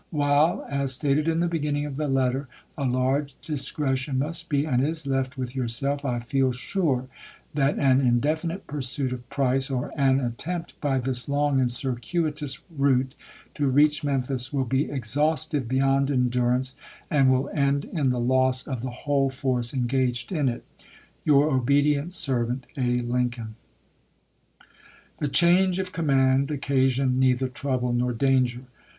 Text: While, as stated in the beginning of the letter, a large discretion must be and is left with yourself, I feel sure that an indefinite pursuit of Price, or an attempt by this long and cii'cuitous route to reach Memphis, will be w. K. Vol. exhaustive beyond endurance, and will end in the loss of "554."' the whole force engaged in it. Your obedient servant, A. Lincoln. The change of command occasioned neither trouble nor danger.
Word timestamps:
While, 0.09 0.65
as 0.67 0.93
stated 0.95 1.27
in 1.27 1.41
the 1.41 1.47
beginning 1.47 1.85
of 1.85 1.95
the 1.95 2.07
letter, 2.07 2.47
a 2.75 2.85
large 2.85 3.35
discretion 3.39 4.17
must 4.17 4.49
be 4.49 4.65
and 4.65 4.83
is 4.83 5.05
left 5.05 5.37
with 5.37 5.55
yourself, 5.55 6.03
I 6.03 6.21
feel 6.21 6.51
sure 6.51 7.07
that 7.53 7.77
an 7.77 8.01
indefinite 8.01 8.65
pursuit 8.65 9.13
of 9.13 9.29
Price, 9.29 9.69
or 9.69 9.93
an 9.95 10.19
attempt 10.19 10.73
by 10.81 10.97
this 10.97 11.29
long 11.29 11.59
and 11.59 11.69
cii'cuitous 11.69 12.61
route 12.75 13.13
to 13.53 13.67
reach 13.67 14.03
Memphis, 14.03 14.51
will 14.51 14.65
be 14.65 14.85
w. 14.85 14.85
K. 14.85 14.87
Vol. 14.89 14.97
exhaustive 14.97 15.67
beyond 15.67 16.09
endurance, 16.09 16.75
and 17.11 17.29
will 17.29 17.51
end 17.53 17.85
in 17.85 18.09
the 18.09 18.19
loss 18.19 18.61
of 18.65 18.79
"554."' 18.79 18.81
the 18.81 18.95
whole 19.03 19.29
force 19.29 19.71
engaged 19.71 20.31
in 20.31 20.49
it. 20.49 20.65
Your 21.23 21.47
obedient 21.47 22.11
servant, 22.13 22.65
A. 22.75 23.01
Lincoln. 23.01 23.53
The 25.19 25.27
change 25.27 25.77
of 25.77 25.91
command 25.91 26.49
occasioned 26.49 27.19
neither 27.19 27.47
trouble 27.47 27.93
nor 27.93 28.13
danger. 28.13 28.63